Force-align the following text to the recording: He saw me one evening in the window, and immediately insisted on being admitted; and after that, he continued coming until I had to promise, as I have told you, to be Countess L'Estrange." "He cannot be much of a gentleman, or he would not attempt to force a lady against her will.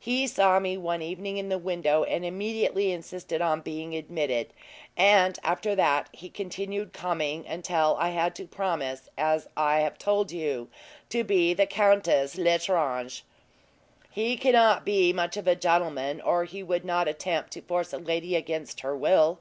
He 0.00 0.26
saw 0.26 0.58
me 0.58 0.78
one 0.78 1.02
evening 1.02 1.36
in 1.36 1.50
the 1.50 1.58
window, 1.58 2.02
and 2.02 2.24
immediately 2.24 2.90
insisted 2.92 3.42
on 3.42 3.60
being 3.60 3.94
admitted; 3.94 4.54
and 4.96 5.38
after 5.44 5.74
that, 5.74 6.08
he 6.12 6.30
continued 6.30 6.94
coming 6.94 7.46
until 7.46 7.94
I 8.00 8.08
had 8.08 8.34
to 8.36 8.46
promise, 8.46 9.10
as 9.18 9.46
I 9.54 9.80
have 9.80 9.98
told 9.98 10.32
you, 10.32 10.70
to 11.10 11.24
be 11.24 11.54
Countess 11.54 12.38
L'Estrange." 12.38 13.22
"He 14.10 14.38
cannot 14.38 14.86
be 14.86 15.12
much 15.12 15.36
of 15.36 15.46
a 15.46 15.54
gentleman, 15.54 16.22
or 16.22 16.44
he 16.44 16.62
would 16.62 16.86
not 16.86 17.06
attempt 17.06 17.50
to 17.50 17.60
force 17.60 17.92
a 17.92 17.98
lady 17.98 18.34
against 18.34 18.80
her 18.80 18.96
will. 18.96 19.40